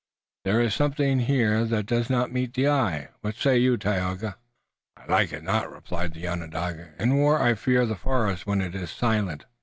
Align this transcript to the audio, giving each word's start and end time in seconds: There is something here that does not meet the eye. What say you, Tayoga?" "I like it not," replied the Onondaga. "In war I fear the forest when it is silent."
There 0.45 0.59
is 0.59 0.73
something 0.73 1.19
here 1.19 1.63
that 1.63 1.85
does 1.85 2.09
not 2.09 2.31
meet 2.31 2.55
the 2.55 2.67
eye. 2.67 3.09
What 3.21 3.35
say 3.35 3.59
you, 3.59 3.77
Tayoga?" 3.77 4.35
"I 4.97 5.05
like 5.05 5.31
it 5.31 5.43
not," 5.43 5.71
replied 5.71 6.15
the 6.15 6.27
Onondaga. 6.27 6.93
"In 6.97 7.17
war 7.17 7.39
I 7.39 7.53
fear 7.53 7.85
the 7.85 7.95
forest 7.95 8.47
when 8.47 8.61
it 8.61 8.73
is 8.73 8.89
silent." 8.89 9.45